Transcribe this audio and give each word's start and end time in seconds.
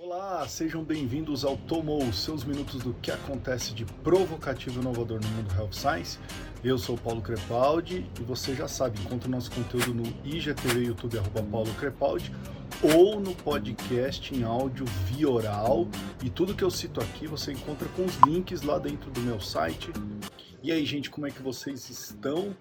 Olá, 0.00 0.44
sejam 0.48 0.82
bem-vindos 0.82 1.44
ao 1.44 1.56
Tomou, 1.56 2.12
seus 2.12 2.42
minutos 2.42 2.82
do 2.82 2.92
que 2.94 3.12
acontece 3.12 3.72
de 3.72 3.84
provocativo 3.84 4.80
e 4.80 4.82
inovador 4.82 5.20
no 5.22 5.28
mundo 5.28 5.54
Health 5.54 5.72
Science. 5.72 6.18
Eu 6.64 6.76
sou 6.76 6.98
Paulo 6.98 7.22
Crepaldi 7.22 8.04
e 8.18 8.22
você 8.24 8.56
já 8.56 8.66
sabe, 8.66 9.00
encontra 9.00 9.28
o 9.28 9.30
nosso 9.30 9.52
conteúdo 9.52 9.94
no 9.94 10.02
IGTV 10.24 10.86
YouTube, 10.86 11.16
arroba 11.16 11.42
Paulo 11.44 11.72
Crepaldi, 11.74 12.32
ou 12.82 13.20
no 13.20 13.36
podcast 13.36 14.34
em 14.34 14.42
áudio 14.42 14.84
via 15.06 15.30
oral. 15.30 15.86
E 16.24 16.28
tudo 16.28 16.56
que 16.56 16.64
eu 16.64 16.72
cito 16.72 17.00
aqui 17.00 17.28
você 17.28 17.52
encontra 17.52 17.88
com 17.90 18.04
os 18.04 18.16
links 18.26 18.62
lá 18.62 18.80
dentro 18.80 19.12
do 19.12 19.20
meu 19.20 19.40
site. 19.40 19.92
E 20.60 20.72
aí, 20.72 20.84
gente, 20.84 21.08
como 21.08 21.28
é 21.28 21.30
que 21.30 21.40
vocês 21.40 21.88
estão? 21.88 22.54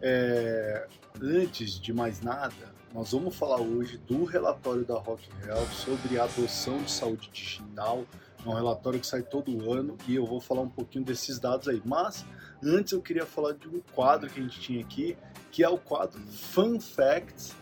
É... 0.00 0.86
Antes 1.20 1.80
de 1.80 1.92
mais 1.92 2.20
nada, 2.20 2.75
nós 2.94 3.12
vamos 3.12 3.36
falar 3.36 3.60
hoje 3.60 3.98
do 3.98 4.24
relatório 4.24 4.84
da 4.84 4.98
Rock 4.98 5.28
sobre 5.72 6.18
a 6.18 6.24
adoção 6.24 6.78
de 6.78 6.90
saúde 6.90 7.28
digital. 7.32 8.04
É 8.44 8.48
um 8.48 8.54
relatório 8.54 9.00
que 9.00 9.06
sai 9.06 9.22
todo 9.22 9.70
ano 9.70 9.96
e 10.06 10.14
eu 10.14 10.24
vou 10.24 10.40
falar 10.40 10.62
um 10.62 10.68
pouquinho 10.68 11.04
desses 11.04 11.38
dados 11.38 11.68
aí. 11.68 11.82
Mas 11.84 12.24
antes 12.62 12.92
eu 12.92 13.02
queria 13.02 13.26
falar 13.26 13.52
de 13.52 13.68
um 13.68 13.80
quadro 13.94 14.30
que 14.30 14.40
a 14.40 14.42
gente 14.42 14.60
tinha 14.60 14.80
aqui, 14.80 15.16
que 15.50 15.62
é 15.62 15.68
o 15.68 15.76
quadro 15.76 16.20
Fun 16.20 16.80
Facts. 16.80 17.54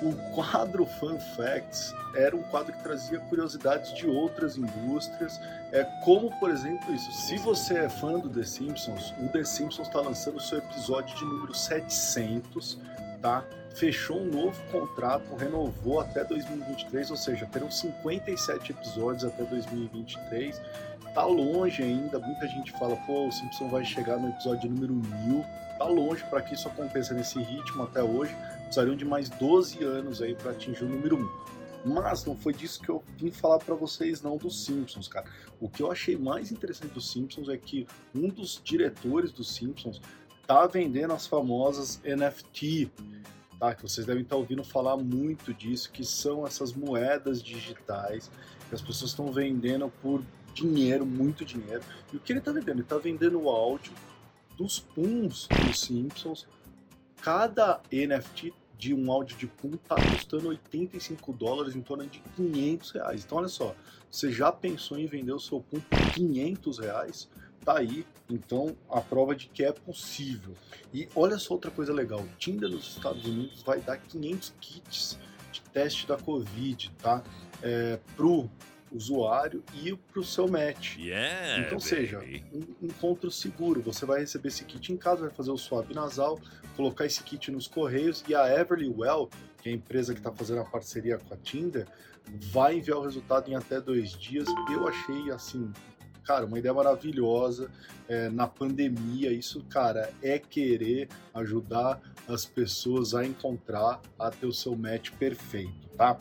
O 0.00 0.12
quadro 0.34 0.86
Fun 1.00 1.18
Facts 1.36 1.92
era 2.14 2.36
um 2.36 2.42
quadro 2.44 2.72
que 2.72 2.82
trazia 2.82 3.18
curiosidades 3.20 3.92
de 3.94 4.06
outras 4.06 4.56
indústrias, 4.56 5.40
é 5.72 5.82
como 6.04 6.30
por 6.38 6.50
exemplo 6.50 6.94
isso. 6.94 7.10
Se 7.10 7.36
você 7.38 7.78
é 7.78 7.88
fã 7.88 8.18
do 8.18 8.28
The 8.28 8.44
Simpsons, 8.44 9.12
o 9.20 9.28
The 9.28 9.42
Simpsons 9.42 9.88
está 9.88 10.00
lançando 10.00 10.36
o 10.36 10.40
seu 10.40 10.58
episódio 10.58 11.16
de 11.16 11.24
número 11.24 11.52
700, 11.52 12.78
fechou 13.74 14.20
um 14.20 14.26
novo 14.26 14.60
contrato, 14.72 15.34
renovou 15.36 16.00
até 16.00 16.24
2023, 16.24 17.10
ou 17.10 17.16
seja, 17.16 17.46
terão 17.46 17.70
57 17.70 18.72
episódios 18.72 19.24
até 19.24 19.44
2023. 19.44 20.60
Tá 21.14 21.24
longe 21.24 21.82
ainda, 21.82 22.18
muita 22.18 22.46
gente 22.48 22.72
fala, 22.72 22.96
pô, 23.06 23.28
o 23.28 23.32
Simpson 23.32 23.68
vai 23.68 23.84
chegar 23.84 24.18
no 24.18 24.30
episódio 24.30 24.70
número 24.70 24.94
1000. 24.94 25.44
Tá 25.78 25.84
longe 25.84 26.24
para 26.24 26.42
que 26.42 26.54
isso 26.54 26.66
aconteça 26.68 27.14
nesse 27.14 27.38
ritmo 27.38 27.84
até 27.84 28.02
hoje. 28.02 28.34
Precisariam 28.62 28.96
de 28.96 29.04
mais 29.04 29.28
12 29.28 29.82
anos 29.84 30.20
aí 30.20 30.34
para 30.34 30.50
atingir 30.50 30.84
o 30.84 30.88
número 30.88 31.16
1. 31.16 31.48
Mas 31.84 32.24
não 32.24 32.36
foi 32.36 32.52
disso 32.52 32.80
que 32.80 32.88
eu 32.88 33.02
vim 33.16 33.30
falar 33.30 33.58
para 33.58 33.74
vocês 33.74 34.20
não 34.20 34.36
dos 34.36 34.64
Simpsons, 34.64 35.06
cara. 35.06 35.26
O 35.60 35.68
que 35.68 35.82
eu 35.82 35.90
achei 35.90 36.16
mais 36.16 36.50
interessante 36.50 36.92
dos 36.92 37.10
Simpsons 37.10 37.48
é 37.48 37.56
que 37.56 37.86
um 38.14 38.28
dos 38.28 38.60
diretores 38.62 39.30
dos 39.30 39.54
Simpsons 39.54 40.00
tá 40.48 40.66
vendendo 40.66 41.12
as 41.12 41.26
famosas 41.26 42.00
NFT, 42.02 42.90
tá? 43.60 43.74
Que 43.74 43.82
vocês 43.82 44.06
devem 44.06 44.22
estar 44.22 44.34
ouvindo 44.34 44.64
falar 44.64 44.96
muito 44.96 45.52
disso, 45.52 45.92
que 45.92 46.02
são 46.02 46.46
essas 46.46 46.72
moedas 46.72 47.42
digitais 47.42 48.30
que 48.66 48.74
as 48.74 48.80
pessoas 48.80 49.10
estão 49.10 49.30
vendendo 49.30 49.92
por 50.00 50.24
dinheiro, 50.54 51.04
muito 51.04 51.44
dinheiro. 51.44 51.82
E 52.10 52.16
o 52.16 52.20
que 52.20 52.32
ele 52.32 52.38
está 52.38 52.50
vendendo? 52.50 52.76
Ele 52.76 52.80
está 52.80 52.96
vendendo 52.96 53.38
o 53.42 53.50
áudio 53.50 53.92
dos 54.56 54.80
puns 54.80 55.46
dos 55.66 55.80
Simpsons. 55.80 56.48
Cada 57.20 57.82
NFT 57.92 58.54
de 58.78 58.94
um 58.94 59.12
áudio 59.12 59.36
de 59.36 59.46
pum 59.46 59.74
está 59.74 59.96
custando 59.96 60.48
85 60.48 61.30
dólares, 61.34 61.76
em 61.76 61.82
torno 61.82 62.06
de 62.06 62.20
500 62.36 62.90
reais. 62.92 63.24
Então, 63.24 63.36
olha 63.36 63.48
só, 63.48 63.74
você 64.10 64.32
já 64.32 64.50
pensou 64.50 64.98
em 64.98 65.06
vender 65.06 65.32
o 65.32 65.40
seu 65.40 65.60
pum 65.60 65.78
por 65.78 66.12
500 66.14 66.78
reais? 66.78 67.28
Tá 67.68 67.78
aí, 67.78 68.06
então, 68.30 68.74
a 68.88 69.02
prova 69.02 69.36
de 69.36 69.46
que 69.46 69.62
é 69.62 69.70
possível. 69.70 70.54
E 70.92 71.06
olha 71.14 71.38
só 71.38 71.52
outra 71.52 71.70
coisa 71.70 71.92
legal, 71.92 72.20
o 72.20 72.28
Tinder 72.38 72.70
nos 72.70 72.96
Estados 72.96 73.26
Unidos 73.26 73.62
vai 73.62 73.78
dar 73.78 73.98
500 73.98 74.54
kits 74.58 75.18
de 75.52 75.60
teste 75.60 76.06
da 76.06 76.16
Covid, 76.16 76.90
tá? 76.96 77.22
É, 77.62 77.98
pro 78.16 78.48
usuário 78.90 79.62
e 79.74 79.94
para 79.94 80.18
o 80.18 80.24
seu 80.24 80.48
match. 80.48 80.96
Yeah, 80.96 81.58
então, 81.58 81.76
baby. 81.76 81.82
seja, 81.82 82.20
um 82.20 82.86
encontro 82.86 83.30
seguro. 83.30 83.82
Você 83.82 84.06
vai 84.06 84.20
receber 84.20 84.48
esse 84.48 84.64
kit 84.64 84.90
em 84.90 84.96
casa, 84.96 85.26
vai 85.26 85.30
fazer 85.30 85.50
o 85.50 85.58
swab 85.58 85.92
nasal, 85.92 86.40
colocar 86.74 87.04
esse 87.04 87.22
kit 87.22 87.50
nos 87.50 87.66
correios 87.66 88.24
e 88.26 88.34
a 88.34 88.48
Everly 88.48 88.88
Well, 88.88 89.28
que 89.60 89.68
é 89.68 89.72
a 89.72 89.74
empresa 89.74 90.14
que 90.14 90.20
está 90.20 90.32
fazendo 90.32 90.62
a 90.62 90.64
parceria 90.64 91.18
com 91.18 91.34
a 91.34 91.36
Tinder, 91.36 91.86
vai 92.50 92.78
enviar 92.78 92.96
o 92.96 93.02
resultado 93.02 93.50
em 93.50 93.54
até 93.54 93.78
dois 93.78 94.12
dias. 94.12 94.48
Eu 94.72 94.88
achei 94.88 95.30
assim 95.30 95.70
cara, 96.28 96.44
uma 96.44 96.58
ideia 96.58 96.74
maravilhosa 96.74 97.70
é, 98.06 98.28
na 98.28 98.46
pandemia. 98.46 99.32
Isso, 99.32 99.64
cara, 99.64 100.12
é 100.22 100.38
querer 100.38 101.08
ajudar 101.32 102.02
as 102.28 102.44
pessoas 102.44 103.14
a 103.14 103.24
encontrar, 103.24 103.98
a 104.18 104.30
ter 104.30 104.44
o 104.44 104.52
seu 104.52 104.76
match 104.76 105.10
perfeito, 105.12 105.88
tá? 105.96 106.18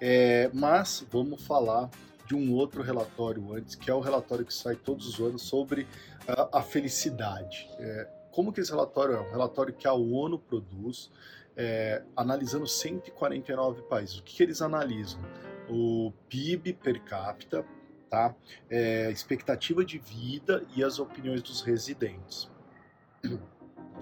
É, 0.00 0.50
mas 0.54 1.06
vamos 1.10 1.42
falar 1.42 1.90
de 2.26 2.34
um 2.34 2.54
outro 2.54 2.82
relatório 2.82 3.52
antes, 3.54 3.74
que 3.74 3.90
é 3.90 3.94
o 3.94 4.00
relatório 4.00 4.46
que 4.46 4.54
sai 4.54 4.76
todos 4.76 5.06
os 5.06 5.20
anos 5.20 5.42
sobre 5.42 5.86
a, 6.26 6.60
a 6.60 6.62
felicidade. 6.62 7.68
É, 7.78 8.08
como 8.30 8.54
que 8.54 8.60
esse 8.60 8.70
relatório 8.70 9.16
é? 9.16 9.20
Um 9.20 9.30
relatório 9.30 9.74
que 9.74 9.86
a 9.86 9.92
ONU 9.92 10.38
produz, 10.38 11.10
é, 11.54 12.02
analisando 12.16 12.66
149 12.66 13.82
países. 13.82 14.20
O 14.20 14.22
que, 14.22 14.36
que 14.36 14.42
eles 14.42 14.62
analisam? 14.62 15.20
O 15.68 16.12
PIB 16.30 16.72
per 16.72 17.02
capita, 17.02 17.62
tá? 18.10 18.34
É, 18.68 19.10
expectativa 19.10 19.84
de 19.84 19.98
vida 19.98 20.66
e 20.76 20.82
as 20.82 20.98
opiniões 20.98 21.42
dos 21.42 21.62
residentes. 21.62 22.50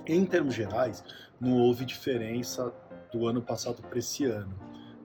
Em 0.07 0.25
termos 0.25 0.55
gerais, 0.55 1.05
não 1.39 1.59
houve 1.59 1.85
diferença 1.85 2.73
do 3.13 3.27
ano 3.27 3.43
passado 3.43 3.83
para 3.83 3.99
esse 3.99 4.25
ano. 4.25 4.59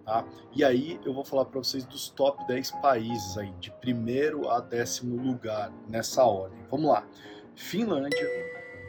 Tá? 0.06 0.25
E 0.53 0.64
aí 0.64 1.00
eu 1.06 1.14
vou 1.14 1.24
falar 1.24 1.46
para 1.46 1.59
vocês 1.59 1.86
dos 1.86 2.09
top 2.09 2.46
10 2.47 2.72
países 2.81 3.38
aí, 3.38 3.52
de 3.59 3.72
primeiro 3.72 4.50
a 4.50 4.59
décimo 4.59 5.22
lugar, 5.22 5.72
nessa 5.88 6.24
ordem. 6.24 6.59
Vamos 6.70 6.90
lá. 6.90 7.08
Finlândia, 7.56 8.28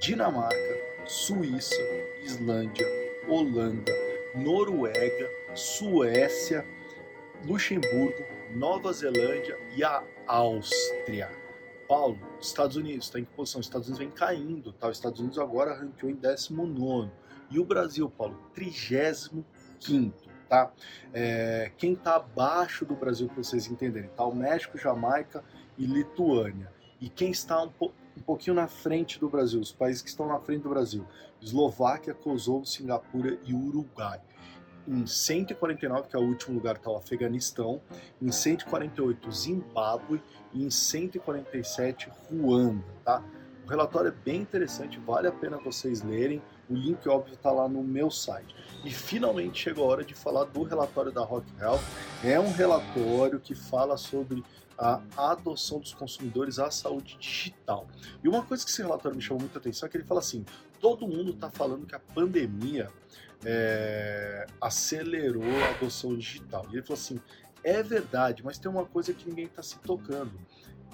Dinamarca, 0.01 0.57
Suíça, 1.07 1.77
Islândia, 2.25 2.87
Holanda, 3.29 3.93
Noruega, 4.35 5.31
Suécia, 5.55 6.65
Luxemburgo, 7.47 8.25
Nova 8.55 8.91
Zelândia 8.91 9.59
e 9.77 9.85
a 9.85 10.03
Áustria. 10.27 11.31
Paulo, 11.87 12.19
Estados 12.41 12.75
Unidos, 12.77 13.05
está 13.05 13.21
em 13.21 13.25
que 13.25 13.33
posição? 13.35 13.61
Estados 13.61 13.87
Unidos 13.87 13.99
vem 13.99 14.11
caindo, 14.11 14.73
tá? 14.73 14.89
Os 14.89 14.97
Estados 14.97 15.21
Unidos 15.21 15.39
agora 15.39 15.75
ranqueou 15.75 16.11
em 16.11 16.15
19. 16.15 17.11
E 17.51 17.59
o 17.59 17.65
Brasil, 17.65 18.09
Paulo, 18.09 18.39
35, 18.55 20.15
tá? 20.49 20.73
É, 21.13 21.71
quem 21.77 21.93
está 21.93 22.17
abaixo 22.17 22.87
do 22.87 22.95
Brasil, 22.95 23.27
para 23.27 23.43
vocês 23.43 23.67
entenderem, 23.67 24.09
tá? 24.17 24.25
O 24.25 24.35
México, 24.35 24.79
Jamaica 24.79 25.45
e 25.77 25.85
Lituânia. 25.85 26.73
E 26.99 27.11
quem 27.11 27.31
está 27.31 27.63
um, 27.63 27.69
po 27.69 27.93
um 28.17 28.23
pouquinho 28.23 28.57
na 28.57 28.69
frente 28.69 29.21
do 29.21 29.29
Brasil, 29.29 29.61
os 29.61 29.73
países 29.73 30.01
que 30.01 30.09
estão 30.09 30.27
na 30.27 30.39
frente 30.39 30.63
do 30.63 30.71
Brasil, 30.71 31.05
Eslováquia, 31.43 32.15
Kosovo, 32.15 32.65
Singapura 32.65 33.39
e 33.45 33.53
Uruguai 33.53 34.21
em 34.87 35.07
149, 35.07 36.09
que 36.09 36.17
é 36.17 36.19
o 36.19 36.23
último 36.23 36.55
lugar, 36.55 36.77
está 36.77 36.91
o 36.91 36.97
Afeganistão, 36.97 37.81
em 38.21 38.31
148, 38.31 39.33
Zimbábue 39.33 40.23
e 40.53 40.65
em 40.65 40.71
147, 40.71 42.11
Ruanda, 42.31 42.85
tá? 43.05 43.23
O 43.65 43.69
relatório 43.69 44.09
é 44.09 44.25
bem 44.25 44.43
interessante, 44.43 44.99
vale 44.99 45.27
a 45.27 45.33
pena 45.33 45.57
vocês 45.57 46.03
lerem. 46.03 46.43
O 46.69 46.75
link, 46.75 47.09
óbvio, 47.09 47.33
está 47.33 47.51
lá 47.51 47.67
no 47.67 47.83
meu 47.83 48.11
site. 48.11 48.55
E 48.85 48.91
finalmente 48.91 49.59
chegou 49.59 49.85
a 49.85 49.89
hora 49.89 50.05
de 50.05 50.15
falar 50.15 50.45
do 50.45 50.63
relatório 50.63 51.11
da 51.11 51.23
Rock 51.25 51.47
Health. 51.59 51.81
É 52.23 52.39
um 52.39 52.53
relatório 52.53 53.41
que 53.41 53.55
fala 53.55 53.97
sobre 53.97 54.45
a 54.77 55.01
adoção 55.17 55.79
dos 55.79 55.95
consumidores 55.95 56.59
à 56.59 56.71
saúde 56.71 57.17
digital. 57.19 57.87
E 58.23 58.29
uma 58.29 58.43
coisa 58.43 58.65
que 58.65 58.71
esse 58.71 58.83
relatório 58.83 59.17
me 59.17 59.23
chamou 59.23 59.41
muita 59.41 59.59
atenção 59.59 59.87
é 59.87 59.91
que 59.91 59.97
ele 59.97 60.05
fala 60.05 60.21
assim: 60.21 60.45
todo 60.81 61.07
mundo 61.07 61.31
está 61.31 61.51
falando 61.51 61.87
que 61.87 61.95
a 61.95 62.01
pandemia 62.01 62.91
é, 63.45 64.47
acelerou 64.61 65.43
a 65.43 65.71
adoção 65.71 66.17
digital. 66.17 66.67
E 66.71 66.77
ele 66.77 66.83
falou 66.83 67.01
assim: 67.01 67.21
é 67.63 67.83
verdade, 67.83 68.45
mas 68.45 68.59
tem 68.59 68.71
uma 68.71 68.85
coisa 68.85 69.13
que 69.13 69.29
ninguém 69.29 69.47
está 69.47 69.63
se 69.63 69.79
tocando, 69.81 70.33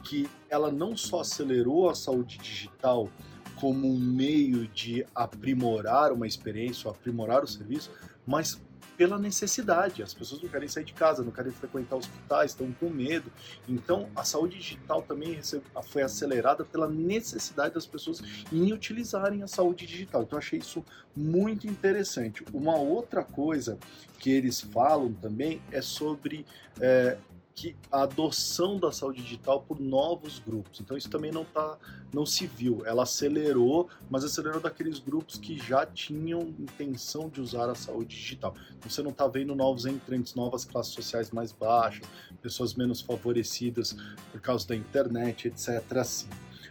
que 0.04 0.28
ela 0.48 0.70
não 0.70 0.96
só 0.96 1.20
acelerou 1.20 1.88
a 1.90 1.94
saúde 1.94 2.38
digital 2.38 3.08
como 3.56 3.86
um 3.86 3.98
meio 3.98 4.66
de 4.68 5.04
aprimorar 5.14 6.12
uma 6.12 6.26
experiência, 6.26 6.90
aprimorar 6.90 7.44
o 7.44 7.46
serviço, 7.46 7.90
mas 8.26 8.60
pela 9.00 9.18
necessidade. 9.18 10.02
As 10.02 10.12
pessoas 10.12 10.42
não 10.42 10.50
querem 10.50 10.68
sair 10.68 10.84
de 10.84 10.92
casa, 10.92 11.24
não 11.24 11.32
querem 11.32 11.50
frequentar 11.50 11.96
hospitais, 11.96 12.50
estão 12.50 12.70
com 12.70 12.90
medo. 12.90 13.32
Então, 13.66 14.10
a 14.14 14.24
saúde 14.24 14.58
digital 14.58 15.00
também 15.00 15.40
foi 15.84 16.02
acelerada 16.02 16.66
pela 16.66 16.86
necessidade 16.86 17.72
das 17.72 17.86
pessoas 17.86 18.22
em 18.52 18.70
utilizarem 18.74 19.42
a 19.42 19.46
saúde 19.46 19.86
digital. 19.86 20.24
Então, 20.24 20.38
achei 20.38 20.58
isso 20.58 20.84
muito 21.16 21.66
interessante. 21.66 22.44
Uma 22.52 22.76
outra 22.76 23.24
coisa 23.24 23.78
que 24.18 24.30
eles 24.30 24.60
falam 24.60 25.14
também 25.14 25.62
é 25.72 25.80
sobre 25.80 26.44
é, 26.78 27.16
que 27.54 27.76
a 27.90 28.02
adoção 28.02 28.78
da 28.78 28.90
saúde 28.90 29.22
digital 29.22 29.60
por 29.62 29.80
novos 29.80 30.38
grupos. 30.38 30.80
Então 30.80 30.96
isso 30.96 31.10
também 31.10 31.30
não 31.30 31.44
tá, 31.44 31.78
não 32.12 32.24
se 32.24 32.46
viu. 32.46 32.84
Ela 32.86 33.02
acelerou, 33.02 33.88
mas 34.08 34.24
acelerou 34.24 34.60
daqueles 34.60 34.98
grupos 34.98 35.38
que 35.38 35.58
já 35.58 35.84
tinham 35.84 36.40
intenção 36.58 37.28
de 37.28 37.40
usar 37.40 37.68
a 37.68 37.74
saúde 37.74 38.16
digital. 38.16 38.54
Então, 38.76 38.90
você 38.90 39.02
não 39.02 39.10
está 39.10 39.26
vendo 39.26 39.54
novos 39.54 39.86
entrantes, 39.86 40.34
novas 40.34 40.64
classes 40.64 40.94
sociais 40.94 41.30
mais 41.30 41.52
baixas, 41.52 42.06
pessoas 42.40 42.74
menos 42.74 43.00
favorecidas 43.00 43.94
por 44.32 44.40
causa 44.40 44.66
da 44.68 44.76
internet, 44.76 45.48
etc. 45.48 45.98
Assim. 45.98 46.28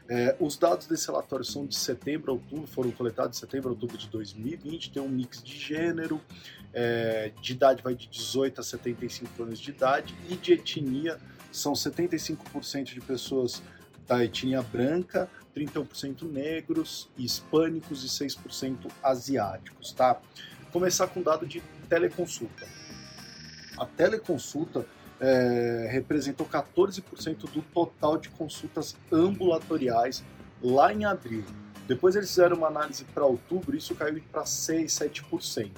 É, 0.09 0.35
os 0.39 0.57
dados 0.57 0.87
desse 0.87 1.05
relatório 1.05 1.45
são 1.45 1.67
de 1.67 1.75
setembro 1.75 2.31
a 2.31 2.33
outubro, 2.33 2.65
foram 2.65 2.89
coletados 2.89 3.33
de 3.33 3.37
setembro 3.37 3.69
a 3.69 3.73
outubro 3.73 3.95
de 3.95 4.09
2020, 4.09 4.91
tem 4.91 5.03
um 5.03 5.07
mix 5.07 5.43
de 5.43 5.55
gênero, 5.55 6.19
é, 6.73 7.31
de 7.39 7.53
idade 7.53 7.83
vai 7.83 7.93
de 7.93 8.07
18 8.07 8.59
a 8.59 8.63
75 8.63 9.43
anos 9.43 9.59
de 9.59 9.69
idade, 9.69 10.15
e 10.27 10.35
de 10.35 10.53
etnia 10.53 11.19
são 11.51 11.73
75% 11.73 12.85
de 12.85 13.01
pessoas 13.01 13.61
da 14.07 14.23
etnia 14.25 14.63
branca, 14.63 15.29
31% 15.55 16.23
negros, 16.23 17.07
hispânicos 17.15 18.03
e 18.03 18.07
6% 18.07 18.91
asiáticos, 19.03 19.91
tá? 19.91 20.19
Começar 20.71 21.07
com 21.07 21.19
o 21.19 21.23
dado 21.23 21.45
de 21.45 21.61
teleconsulta. 21.87 22.65
A 23.77 23.85
teleconsulta 23.85 24.87
é, 25.19 25.87
representou 25.91 26.47
14% 26.47 27.49
do 27.51 27.61
total 27.61 28.17
de 28.17 28.29
consultas 28.29 28.95
ambulatoriais 29.11 30.23
lá 30.61 30.93
em 30.93 31.05
abril. 31.05 31.43
Depois 31.87 32.15
eles 32.15 32.29
fizeram 32.29 32.57
uma 32.57 32.67
análise 32.67 33.03
para 33.05 33.25
outubro, 33.25 33.75
isso 33.75 33.95
caiu 33.95 34.21
para 34.31 34.45
6, 34.45 34.91
7%. 34.91 35.71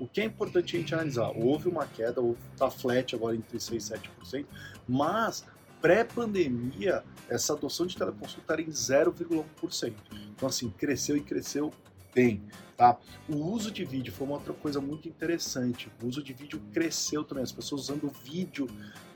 O 0.00 0.06
que 0.06 0.20
é 0.20 0.24
importante 0.24 0.74
a 0.74 0.80
gente 0.80 0.94
analisar? 0.94 1.30
Houve 1.36 1.68
uma 1.68 1.86
queda, 1.86 2.20
está 2.52 2.70
flat 2.70 3.14
agora 3.14 3.36
entre 3.36 3.60
6 3.60 3.90
e 3.90 3.94
7%, 3.94 4.46
mas 4.88 5.44
pré-pandemia 5.80 7.04
essa 7.28 7.52
adoção 7.52 7.86
de 7.86 7.96
teleconsulta 7.96 8.52
era 8.54 8.62
em 8.62 8.70
0,1%. 8.70 9.94
Então 10.34 10.48
assim, 10.48 10.70
cresceu 10.70 11.16
e 11.16 11.20
cresceu 11.20 11.72
bem. 12.14 12.42
Tá? 12.76 12.98
O 13.28 13.36
uso 13.36 13.70
de 13.70 13.84
vídeo 13.84 14.12
foi 14.12 14.26
uma 14.26 14.36
outra 14.36 14.52
coisa 14.52 14.80
muito 14.80 15.08
interessante. 15.08 15.90
O 16.02 16.06
uso 16.06 16.22
de 16.22 16.32
vídeo 16.32 16.60
cresceu 16.72 17.22
também, 17.22 17.44
as 17.44 17.52
pessoas 17.52 17.82
usando 17.82 18.08
vídeo 18.08 18.66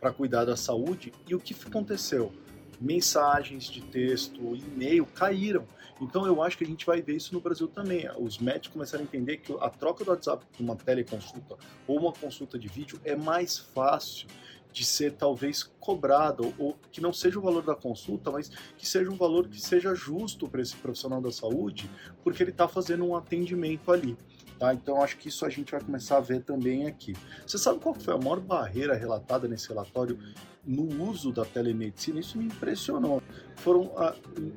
para 0.00 0.12
cuidar 0.12 0.44
da 0.44 0.56
saúde. 0.56 1.12
E 1.26 1.34
o 1.34 1.40
que 1.40 1.54
aconteceu? 1.66 2.32
Mensagens 2.80 3.64
de 3.64 3.80
texto, 3.80 4.54
e-mail 4.54 5.06
caíram. 5.06 5.66
Então 6.00 6.26
eu 6.26 6.42
acho 6.42 6.58
que 6.58 6.64
a 6.64 6.66
gente 6.66 6.84
vai 6.84 7.00
ver 7.00 7.16
isso 7.16 7.32
no 7.32 7.40
Brasil 7.40 7.68
também. 7.68 8.08
Os 8.18 8.38
médicos 8.38 8.68
começaram 8.68 9.02
a 9.02 9.06
entender 9.06 9.38
que 9.38 9.52
a 9.60 9.70
troca 9.70 10.04
do 10.04 10.10
WhatsApp 10.10 10.44
por 10.52 10.62
uma 10.62 10.76
teleconsulta 10.76 11.56
ou 11.86 11.98
uma 11.98 12.12
consulta 12.12 12.58
de 12.58 12.68
vídeo 12.68 13.00
é 13.04 13.16
mais 13.16 13.58
fácil 13.58 14.28
de 14.76 14.84
ser 14.84 15.12
talvez 15.12 15.62
cobrado, 15.80 16.52
ou 16.58 16.76
que 16.92 17.00
não 17.00 17.10
seja 17.10 17.38
o 17.38 17.42
valor 17.42 17.62
da 17.62 17.74
consulta, 17.74 18.30
mas 18.30 18.50
que 18.76 18.86
seja 18.86 19.10
um 19.10 19.16
valor 19.16 19.48
que 19.48 19.58
seja 19.58 19.94
justo 19.94 20.46
para 20.46 20.60
esse 20.60 20.76
profissional 20.76 21.18
da 21.18 21.32
saúde, 21.32 21.90
porque 22.22 22.42
ele 22.42 22.50
está 22.50 22.68
fazendo 22.68 23.02
um 23.06 23.16
atendimento 23.16 23.90
ali. 23.90 24.18
Tá? 24.58 24.72
Então 24.72 25.02
acho 25.02 25.18
que 25.18 25.28
isso 25.28 25.44
a 25.44 25.50
gente 25.50 25.72
vai 25.72 25.80
começar 25.80 26.16
a 26.16 26.20
ver 26.20 26.42
também 26.42 26.86
aqui. 26.86 27.14
Você 27.46 27.58
sabe 27.58 27.78
qual 27.78 27.94
foi 27.94 28.14
a 28.14 28.18
maior 28.18 28.40
barreira 28.40 28.94
relatada 28.94 29.46
nesse 29.46 29.68
relatório 29.68 30.18
no 30.64 31.04
uso 31.04 31.30
da 31.30 31.44
telemedicina? 31.44 32.20
Isso 32.20 32.38
me 32.38 32.46
impressionou. 32.46 33.22
Foram, 33.56 33.92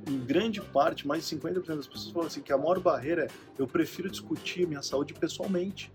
em 0.08 0.20
grande 0.20 0.62
parte, 0.62 1.06
mais 1.06 1.28
de 1.28 1.36
50% 1.36 1.76
das 1.76 1.88
pessoas 1.88 2.12
falaram 2.12 2.28
assim 2.28 2.42
que 2.42 2.54
a 2.54 2.58
maior 2.58 2.80
barreira 2.80 3.26
é 3.26 3.28
eu 3.58 3.68
prefiro 3.68 4.10
discutir 4.10 4.66
minha 4.66 4.82
saúde 4.82 5.14
pessoalmente. 5.14 5.92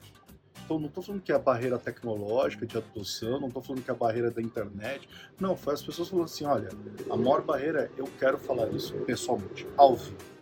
Então, 0.65 0.79
não 0.79 0.89
estou 0.89 1.03
falando 1.03 1.21
que 1.21 1.31
é 1.31 1.35
a 1.35 1.39
barreira 1.39 1.79
tecnológica 1.79 2.67
de 2.67 2.79
adoção, 2.79 3.39
não 3.39 3.49
estou 3.49 3.63
falando 3.63 3.83
que 3.83 3.91
é 3.91 3.95
a 3.95 3.97
barreira 3.97 4.31
da 4.31 4.41
internet. 4.41 5.07
Não, 5.39 5.55
foi 5.57 5.75
as 5.75 5.83
pessoas 5.83 6.09
falando 6.09 6.25
assim: 6.25 6.45
olha, 6.45 6.71
a 7.11 7.17
maior 7.17 7.43
barreira 7.43 7.91
é 7.95 8.01
eu 8.01 8.09
quero 8.19 8.39
falar 8.39 8.69
isso 8.71 8.95
pessoalmente, 9.01 9.67
ao 9.77 9.95
vivo. 9.95 10.34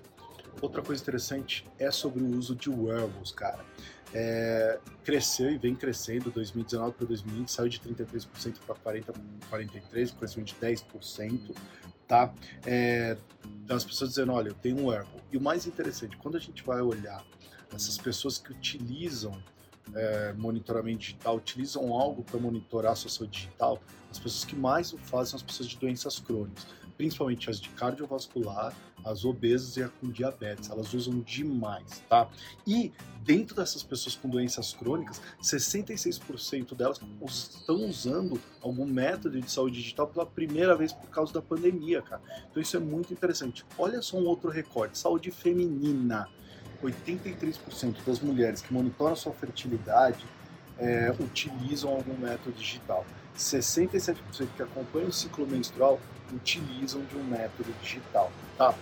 Outra 0.62 0.80
coisa 0.80 1.02
interessante 1.02 1.66
é 1.76 1.90
sobre 1.90 2.22
o 2.22 2.38
uso 2.38 2.54
de 2.54 2.70
wearables, 2.70 3.32
cara. 3.32 3.64
É, 4.14 4.78
cresceu 5.02 5.50
e 5.50 5.58
vem 5.58 5.74
crescendo 5.74 6.30
2019 6.30 6.92
para 6.92 7.06
2020, 7.06 7.48
saiu 7.50 7.68
de 7.68 7.80
33% 7.80 8.58
para 8.64 8.76
40, 8.76 9.12
43%, 9.50 10.16
crescimento 10.16 10.54
de 10.54 10.54
10%, 10.54 11.56
tá? 12.06 12.32
É, 12.64 13.16
então 13.64 13.76
as 13.76 13.84
pessoas 13.84 14.10
dizendo, 14.10 14.32
olha, 14.32 14.50
eu 14.50 14.54
tenho 14.54 14.78
um 14.78 14.86
wearable. 14.86 15.20
E 15.32 15.36
o 15.36 15.40
mais 15.40 15.66
interessante, 15.66 16.16
quando 16.16 16.36
a 16.36 16.40
gente 16.40 16.62
vai 16.62 16.80
olhar 16.80 17.24
essas 17.74 17.98
pessoas 17.98 18.38
que 18.38 18.52
utilizam 18.52 19.42
é, 19.94 20.32
monitoramento 20.34 20.98
digital 20.98 21.36
utilizam 21.36 21.92
algo 21.92 22.22
para 22.22 22.38
monitorar 22.38 22.92
a 22.92 22.94
sua 22.94 23.10
saúde 23.10 23.32
digital, 23.32 23.82
as 24.10 24.18
pessoas 24.18 24.44
que 24.44 24.54
mais 24.54 24.92
o 24.92 24.98
fazem 24.98 25.30
são 25.32 25.36
as 25.38 25.42
pessoas 25.42 25.68
de 25.68 25.76
doenças 25.76 26.18
crônicas, 26.20 26.66
principalmente 26.96 27.50
as 27.50 27.60
de 27.60 27.68
cardiovascular, 27.70 28.74
as 29.04 29.24
obesas 29.24 29.76
e 29.76 29.82
a 29.82 29.88
com 29.88 30.08
diabetes. 30.10 30.70
Elas 30.70 30.92
usam 30.94 31.20
demais, 31.20 32.02
tá? 32.08 32.28
E 32.66 32.92
dentro 33.22 33.56
dessas 33.56 33.82
pessoas 33.82 34.14
com 34.14 34.28
doenças 34.28 34.72
crônicas, 34.72 35.20
66% 35.42 36.74
delas 36.74 37.00
estão 37.26 37.76
usando 37.86 38.40
algum 38.60 38.86
método 38.86 39.40
de 39.40 39.50
saúde 39.50 39.76
digital 39.76 40.06
pela 40.06 40.26
primeira 40.26 40.76
vez 40.76 40.92
por 40.92 41.08
causa 41.10 41.32
da 41.32 41.42
pandemia, 41.42 42.02
cara. 42.02 42.22
Então 42.50 42.62
isso 42.62 42.76
é 42.76 42.80
muito 42.80 43.12
interessante. 43.12 43.64
Olha 43.78 44.00
só 44.02 44.16
um 44.16 44.26
outro 44.26 44.50
recorde: 44.50 44.98
saúde 44.98 45.30
feminina 45.30 46.28
83% 46.82 48.04
das 48.04 48.20
mulheres 48.20 48.60
que 48.60 48.72
monitoram 48.72 49.14
sua 49.14 49.32
fertilidade 49.32 50.24
é, 50.78 51.14
utilizam 51.20 51.90
algum 51.90 52.16
método 52.16 52.52
digital. 52.52 53.04
67% 53.36 54.16
que 54.56 54.62
acompanham 54.62 55.08
o 55.08 55.12
ciclo 55.12 55.46
menstrual 55.46 56.00
utilizam 56.32 57.02
de 57.04 57.16
um 57.16 57.24
método 57.24 57.72
digital. 57.82 58.30
Tá? 58.56 58.74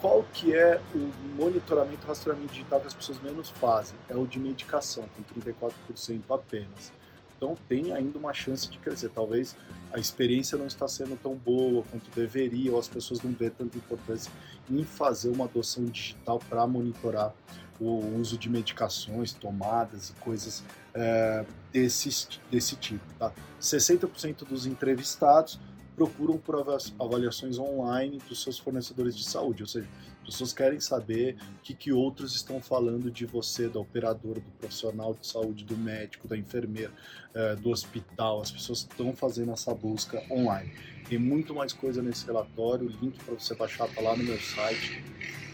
Qual 0.00 0.24
que 0.32 0.54
é 0.54 0.80
o 0.94 1.10
monitoramento 1.36 2.06
rastreamento 2.06 2.52
digital 2.52 2.80
que 2.80 2.86
as 2.86 2.94
pessoas 2.94 3.20
menos 3.20 3.50
fazem? 3.50 3.98
É 4.08 4.16
o 4.16 4.26
de 4.26 4.38
medicação, 4.38 5.04
com 5.16 5.40
34% 5.40 6.20
apenas. 6.30 6.92
Então 7.36 7.56
tem 7.68 7.92
ainda 7.92 8.18
uma 8.18 8.32
chance 8.32 8.68
de 8.68 8.78
crescer. 8.78 9.10
Talvez 9.10 9.56
a 9.92 9.98
experiência 9.98 10.58
não 10.58 10.66
está 10.66 10.86
sendo 10.88 11.16
tão 11.20 11.34
boa 11.34 11.84
quanto 11.90 12.10
deveria, 12.10 12.72
ou 12.72 12.78
as 12.78 12.88
pessoas 12.88 13.22
não 13.22 13.32
vêem 13.32 13.50
tanta 13.50 13.78
importância 13.78 14.30
em 14.70 14.84
fazer 14.84 15.30
uma 15.30 15.44
adoção 15.44 15.84
digital 15.84 16.40
para 16.48 16.66
monitorar 16.66 17.32
o 17.80 18.18
uso 18.20 18.36
de 18.36 18.50
medicações, 18.50 19.32
tomadas 19.32 20.10
e 20.10 20.12
coisas 20.14 20.64
é, 20.98 21.44
desse, 21.72 22.28
desse 22.50 22.76
tipo. 22.76 23.04
Tá? 23.18 23.32
60% 23.60 24.46
dos 24.46 24.66
entrevistados 24.66 25.58
procuram 25.96 26.38
por 26.38 26.56
avaliações 26.98 27.58
online 27.58 28.18
dos 28.28 28.42
seus 28.42 28.58
fornecedores 28.58 29.16
de 29.16 29.24
saúde, 29.24 29.62
ou 29.62 29.68
seja, 29.68 29.88
pessoas 30.28 30.52
querem 30.52 30.78
saber 30.78 31.36
o 31.58 31.62
que, 31.62 31.72
que 31.72 31.90
outros 31.90 32.34
estão 32.34 32.60
falando 32.60 33.10
de 33.10 33.24
você, 33.24 33.66
da 33.66 33.80
operadora, 33.80 34.38
do 34.40 34.50
profissional 34.58 35.14
de 35.14 35.26
saúde, 35.26 35.64
do 35.64 35.74
médico, 35.74 36.28
da 36.28 36.36
enfermeira, 36.36 36.92
é, 37.34 37.56
do 37.56 37.70
hospital. 37.70 38.42
As 38.42 38.50
pessoas 38.50 38.80
estão 38.80 39.14
fazendo 39.14 39.52
essa 39.52 39.74
busca 39.74 40.22
online. 40.30 40.70
Tem 41.08 41.18
muito 41.18 41.54
mais 41.54 41.72
coisa 41.72 42.02
nesse 42.02 42.26
relatório, 42.26 42.86
o 42.86 42.90
link 42.90 43.18
para 43.24 43.34
você 43.34 43.54
baixar 43.54 43.88
está 43.88 44.02
lá 44.02 44.14
no 44.14 44.22
meu 44.22 44.38
site. 44.38 45.02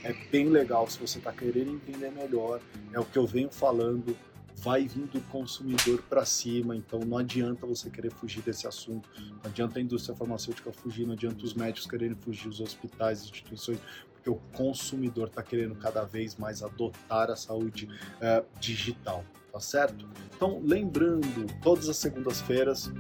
É 0.02 0.12
bem 0.30 0.49
legal 0.49 0.90
se 0.90 0.99
você 0.99 1.19
está 1.19 1.33
querendo 1.33 1.71
entender 1.76 2.11
melhor. 2.11 2.61
É 2.92 2.99
o 2.99 3.04
que 3.04 3.16
eu 3.16 3.26
venho 3.26 3.50
falando 3.50 4.16
vai 4.56 4.87
vindo 4.87 5.18
o 5.18 5.20
consumidor 5.23 6.02
para 6.02 6.25
cima, 6.25 6.76
então 6.76 7.00
não 7.00 7.18
adianta 7.18 7.66
você 7.66 7.90
querer 7.90 8.11
fugir 8.12 8.42
desse 8.42 8.66
assunto, 8.66 9.08
não 9.18 9.50
adianta 9.50 9.78
a 9.78 9.82
indústria 9.82 10.16
farmacêutica 10.16 10.73
fugir, 10.73 11.06
não 11.06 11.14
adianta 11.14 11.44
os 11.44 11.54
médicos 11.54 11.88
quererem 11.88 12.16
fugir, 12.16 12.49
os 12.49 12.61
hospitais, 12.61 13.23
instituições, 13.23 13.78
porque 14.12 14.30
o 14.30 14.37
consumidor 14.56 15.28
está 15.28 15.42
querendo 15.42 15.75
cada 15.75 16.04
vez 16.04 16.37
mais 16.37 16.62
adotar 16.62 17.30
a 17.30 17.37
saúde 17.37 17.88
é, 18.20 18.42
digital, 18.58 19.25
tá 19.52 19.61
certo? 19.61 20.08
Então, 20.34 20.62
lembrando, 20.64 21.46
todas 21.62 21.88
as 21.88 21.99
segundas-feiras, 21.99 22.90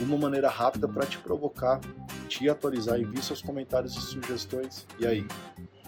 uma 0.00 0.16
maneira 0.16 0.48
rápida 0.48 0.88
para 0.88 1.06
te 1.06 1.18
provocar, 1.18 1.80
te 2.28 2.48
atualizar, 2.48 2.98
envie 2.98 3.22
seus 3.22 3.40
comentários 3.40 3.94
e 3.96 4.00
sugestões. 4.00 4.86
E 4.98 5.06
aí, 5.06 5.26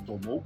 tomou? 0.07 0.45